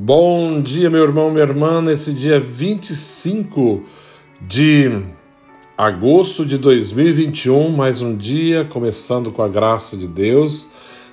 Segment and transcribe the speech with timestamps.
[0.00, 3.82] Bom dia, meu irmão, minha irmã, nesse dia 25
[4.40, 5.02] de
[5.76, 10.70] agosto de 2021, mais um dia, começando com a graça de Deus,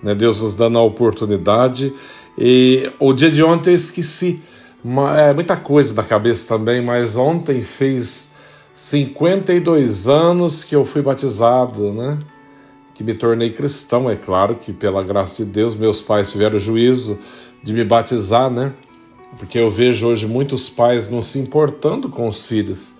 [0.00, 0.14] né?
[0.14, 1.92] Deus nos dando a oportunidade.
[2.38, 4.44] E o dia de ontem eu esqueci
[5.16, 8.34] é, muita coisa na cabeça também, mas ontem fez
[8.72, 12.16] 52 anos que eu fui batizado, né?
[12.94, 17.18] Que me tornei cristão, é claro que pela graça de Deus meus pais tiveram juízo
[17.62, 18.72] de me batizar, né?
[19.38, 22.96] Porque eu vejo hoje muitos pais não se importando com os filhos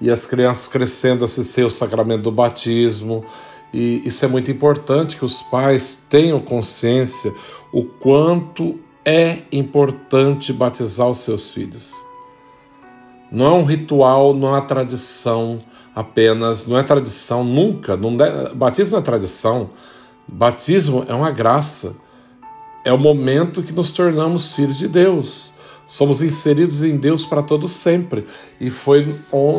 [0.00, 3.24] e as crianças crescendo a se ser o sacramento do batismo.
[3.72, 7.32] E isso é muito importante que os pais tenham consciência
[7.72, 11.94] o quanto é importante batizar os seus filhos.
[13.30, 15.58] Não é um ritual, não é uma tradição
[15.94, 17.96] apenas, não é tradição nunca.
[17.96, 19.70] Não é, batismo não é tradição,
[20.30, 21.96] batismo é uma graça
[22.84, 25.54] é o momento que nos tornamos filhos de Deus.
[25.86, 28.24] Somos inseridos em Deus para todo sempre.
[28.60, 29.06] E foi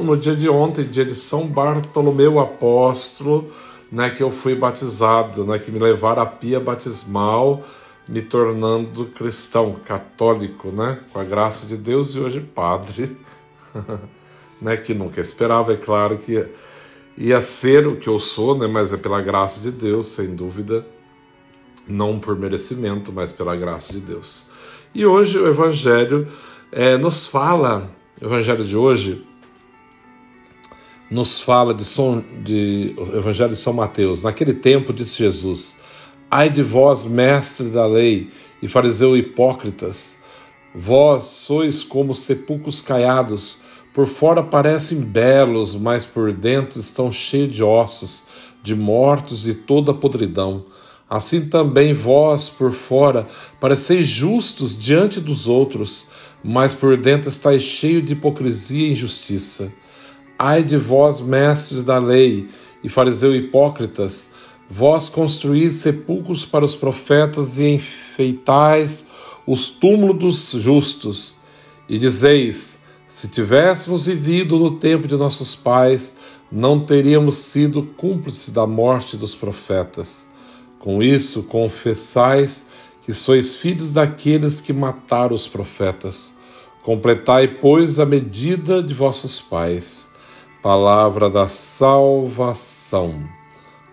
[0.03, 3.47] no dia de ontem, dia de São Bartolomeu Apóstolo,
[3.91, 7.62] né, que eu fui batizado, né, que me levaram à pia batismal,
[8.09, 13.16] me tornando cristão, católico, né, com a graça de Deus e hoje padre,
[14.59, 16.45] né, que nunca esperava, é claro que
[17.16, 20.83] ia ser o que eu sou, né, mas é pela graça de Deus, sem dúvida
[21.88, 24.49] não por merecimento, mas pela graça de Deus.
[24.94, 26.27] E hoje o Evangelho
[26.71, 27.89] é, nos fala,
[28.21, 29.25] o Evangelho de hoje
[31.09, 34.23] nos fala de, São, de Evangelho de São Mateus.
[34.23, 35.79] Naquele tempo disse Jesus:
[36.29, 38.29] Ai de vós, mestre da lei
[38.61, 40.23] e fariseu hipócritas,
[40.73, 43.59] vós sois como sepulcros caiados,
[43.94, 48.25] por fora parecem belos, mas por dentro estão cheios de ossos,
[48.63, 50.65] de mortos e toda podridão.
[51.13, 53.28] Assim também vós, por fora,
[53.59, 56.07] pareceis justos diante dos outros,
[56.44, 59.72] mas por dentro estáis cheio de hipocrisia e injustiça.
[60.40, 62.47] Ai de vós, mestres da lei
[62.84, 64.34] e fariseu hipócritas,
[64.68, 69.09] vós construís sepulcros para os profetas e enfeitais
[69.45, 71.35] os túmulos dos justos,
[71.88, 76.16] e dizeis: se tivéssemos vivido no tempo de nossos pais,
[76.51, 80.32] não teríamos sido cúmplices da morte dos profetas.
[80.83, 82.67] Com isso, confessais
[83.03, 86.35] que sois filhos daqueles que mataram os profetas.
[86.81, 90.09] Completai, pois, a medida de vossos pais.
[90.61, 93.25] Palavra da salvação.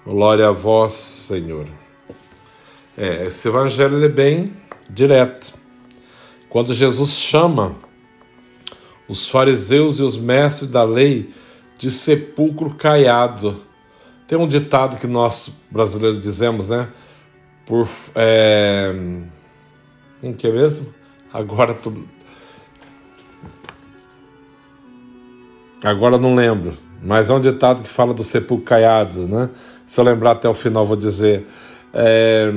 [0.04, 1.68] Glória a vós, Senhor.
[2.98, 4.52] É, esse evangelho é bem
[4.90, 5.54] direto.
[6.48, 7.76] Quando Jesus chama
[9.08, 11.32] os fariseus e os mestres da lei
[11.78, 13.69] de sepulcro caiado,
[14.30, 16.88] tem um ditado que nós brasileiros dizemos, né?
[17.66, 17.88] Por.
[18.14, 18.94] É...
[20.20, 20.94] Como que é mesmo?
[21.32, 22.08] Agora tudo.
[25.82, 29.50] Agora não lembro, mas é um ditado que fala do sepulcro caiado, né?
[29.84, 31.44] Se eu lembrar até o final, vou dizer.
[31.92, 32.52] É...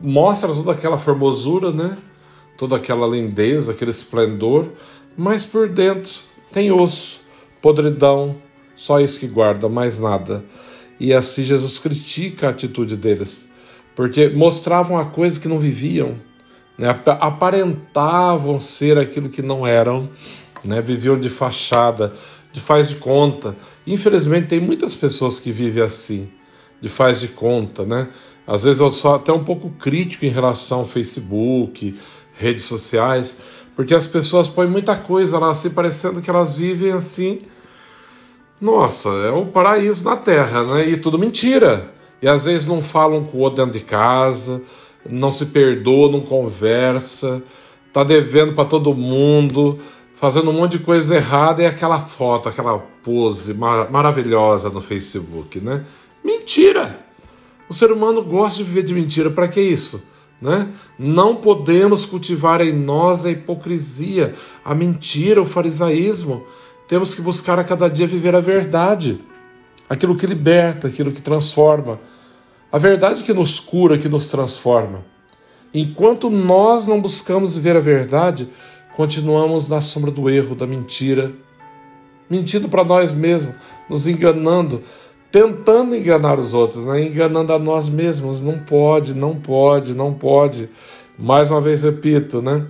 [0.00, 1.96] Mostra toda aquela formosura, né?
[2.58, 4.68] Toda aquela lindeza, aquele esplendor,
[5.16, 6.12] mas por dentro
[6.52, 7.20] tem osso,
[7.62, 8.44] podridão,
[8.76, 10.44] só isso que guarda, mais nada.
[11.00, 13.52] E assim Jesus critica a atitude deles,
[13.94, 16.16] porque mostravam a coisa que não viviam,
[16.78, 16.88] né?
[17.20, 20.08] aparentavam ser aquilo que não eram,
[20.64, 20.80] né?
[20.80, 22.12] viviam de fachada,
[22.52, 23.56] de faz de conta.
[23.86, 26.30] Infelizmente, tem muitas pessoas que vivem assim,
[26.80, 27.84] de faz de conta.
[27.84, 28.08] Né?
[28.46, 31.94] Às vezes eu sou até um pouco crítico em relação ao Facebook,
[32.38, 33.40] redes sociais,
[33.74, 37.38] porque as pessoas põem muita coisa lá, assim, parecendo que elas vivem assim
[38.60, 40.88] nossa, é o paraíso na Terra, né?
[40.88, 41.92] E tudo mentira.
[42.22, 44.62] E às vezes não falam com o outro dentro de casa,
[45.08, 47.42] não se perdoa, não conversa,
[47.92, 49.78] tá devendo para todo mundo,
[50.14, 55.60] fazendo um monte de coisa errada e aquela foto, aquela pose mar maravilhosa no Facebook,
[55.60, 55.84] né?
[56.24, 57.06] Mentira!
[57.68, 60.08] O ser humano gosta de viver de mentira, para que isso?
[60.40, 60.68] Né?
[60.98, 66.44] Não podemos cultivar em nós a hipocrisia, a mentira, o farisaísmo.
[66.88, 69.18] Temos que buscar a cada dia viver a verdade,
[69.88, 71.98] aquilo que liberta, aquilo que transforma,
[72.70, 75.04] a verdade que nos cura, que nos transforma.
[75.74, 78.48] Enquanto nós não buscamos viver a verdade,
[78.96, 81.32] continuamos na sombra do erro, da mentira,
[82.30, 83.54] mentindo para nós mesmos,
[83.90, 84.82] nos enganando,
[85.30, 87.02] tentando enganar os outros, né?
[87.02, 88.40] enganando a nós mesmos.
[88.40, 90.68] Não pode, não pode, não pode.
[91.18, 92.66] Mais uma vez repito, né?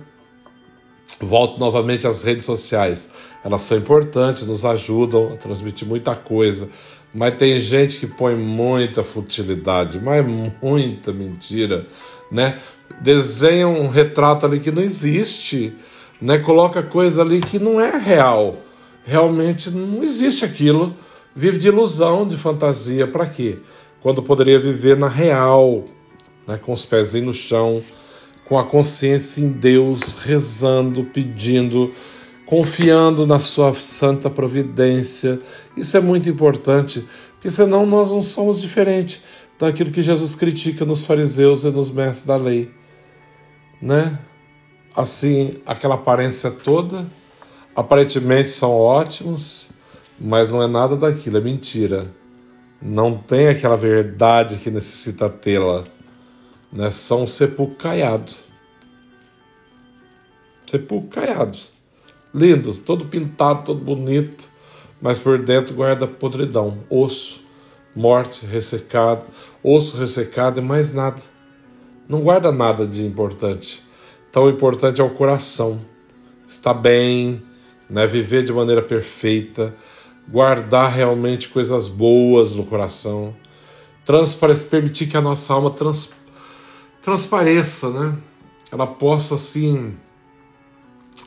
[1.19, 3.09] Volto novamente às redes sociais.
[3.43, 6.69] Elas são importantes, nos ajudam a transmitir muita coisa.
[7.13, 10.25] Mas tem gente que põe muita futilidade, mas
[10.61, 11.85] muita mentira
[12.31, 12.57] né?
[13.01, 15.73] Desenha um retrato ali que não existe,
[16.21, 16.39] né?
[16.39, 18.57] Coloca coisa ali que não é real.
[19.05, 20.93] Realmente não existe aquilo.
[21.35, 23.59] Vive de ilusão, de fantasia, para quê?
[24.01, 25.85] Quando poderia viver na real,
[26.47, 26.57] né?
[26.57, 27.81] com os pés no chão,
[28.47, 31.91] com a consciência em Deus, rezando, pedindo,
[32.45, 35.37] confiando na sua santa providência.
[35.75, 39.23] Isso é muito importante, porque senão nós não somos diferentes
[39.59, 42.71] daquilo que Jesus critica nos fariseus e nos mestres da lei,
[43.81, 44.17] né?
[44.95, 47.05] Assim, aquela aparência toda,
[47.75, 49.71] aparentemente são ótimos,
[50.19, 52.07] mas não é nada daquilo, é mentira.
[52.81, 55.83] Não tem aquela verdade que necessita tê-la
[56.71, 58.31] né, são sepulcro caiado.
[60.65, 61.57] Sepulcro caiado.
[62.33, 64.49] Lindo, todo pintado, todo bonito,
[65.01, 67.41] mas por dentro guarda podridão, osso,
[67.95, 69.23] morte, ressecado,
[69.63, 71.21] osso ressecado e mais nada.
[72.07, 73.83] Não guarda nada de importante.
[74.31, 75.77] Tão importante é o coração.
[76.47, 77.41] Está bem,
[77.89, 79.73] né, viver de maneira perfeita,
[80.29, 83.35] guardar realmente coisas boas no coração,
[84.05, 86.15] transparecer, permitir que a nossa alma trans,
[87.07, 88.17] transpareça, né?
[88.69, 89.93] Ela possa assim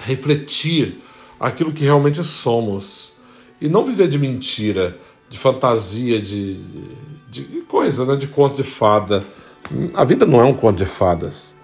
[0.01, 1.01] refletir
[1.41, 3.15] aquilo que realmente somos
[3.59, 4.99] e não viver de mentira,
[5.31, 6.61] de fantasia, de,
[7.31, 8.15] de coisa, né?
[8.15, 9.25] De conto de fada.
[9.95, 11.57] A vida não é um conto de fadas.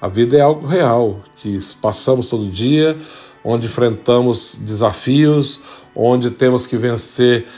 [0.00, 2.96] A vida é algo real que passamos todo dia,
[3.42, 5.62] onde enfrentamos desafios,
[5.92, 7.48] onde temos que vencer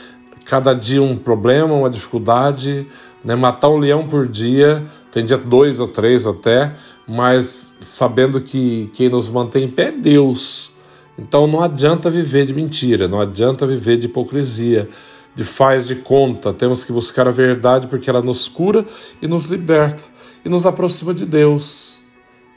[0.43, 2.87] cada dia um problema, uma dificuldade,
[3.23, 3.35] né?
[3.35, 6.73] matar um leão por dia tem dia dois ou três até,
[7.07, 10.71] mas sabendo que quem nos mantém em pé é Deus.
[11.17, 14.87] Então não adianta viver de mentira, não adianta viver de hipocrisia,
[15.35, 16.53] de faz de conta.
[16.53, 18.85] Temos que buscar a verdade porque ela nos cura
[19.21, 20.01] e nos liberta
[20.45, 21.99] e nos aproxima de Deus.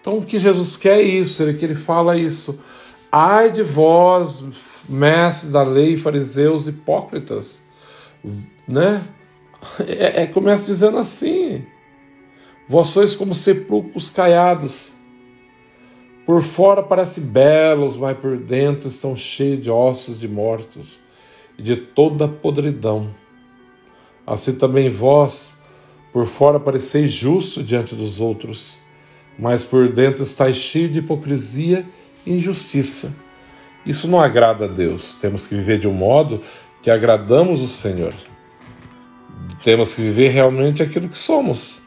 [0.00, 2.58] Então o que Jesus quer é isso, ele que ele fala isso.
[3.10, 4.43] Ai de vós,
[4.88, 7.64] mestres da lei, fariseus hipócritas,
[8.66, 9.02] né?
[9.78, 11.64] É, é, começa dizendo assim:
[12.68, 14.94] Vós sois como sepulcros caiados.
[16.24, 21.00] Por fora parecem belos, mas por dentro estão cheios de ossos de mortos
[21.58, 23.10] e de toda podridão.
[24.24, 25.60] Assim também vós,
[26.12, 28.78] por fora pareceis justo diante dos outros,
[29.36, 31.84] mas por dentro estáis cheio de hipocrisia
[32.24, 33.16] e injustiça.
[33.84, 35.16] Isso não agrada a Deus.
[35.20, 36.40] Temos que viver de um modo
[36.81, 38.14] que agradamos o Senhor.
[39.64, 41.82] Temos que viver realmente aquilo que somos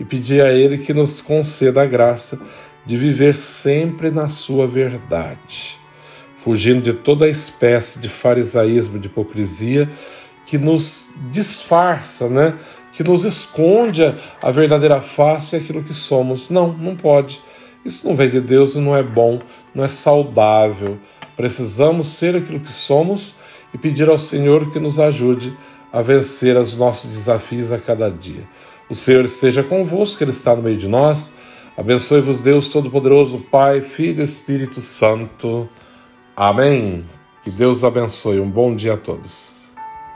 [0.00, 2.40] e pedir a Ele que nos conceda a graça
[2.86, 5.76] de viver sempre na Sua verdade,
[6.38, 9.88] fugindo de toda espécie de farisaísmo, de hipocrisia
[10.46, 12.58] que nos disfarça, né?
[12.92, 14.02] que nos esconde
[14.42, 16.50] a verdadeira face e aquilo que somos.
[16.50, 17.40] Não, não pode.
[17.84, 19.40] Isso não vem de Deus e não é bom,
[19.74, 20.98] não é saudável.
[21.36, 23.36] Precisamos ser aquilo que somos
[23.72, 25.56] e pedir ao Senhor que nos ajude
[25.92, 28.46] a vencer os nossos desafios a cada dia.
[28.90, 31.32] O Senhor esteja convosco, Ele está no meio de nós.
[31.76, 35.68] Abençoe-vos, Deus Todo-Poderoso, Pai, Filho e Espírito Santo.
[36.36, 37.04] Amém.
[37.44, 38.40] Que Deus abençoe.
[38.40, 39.59] Um bom dia a todos.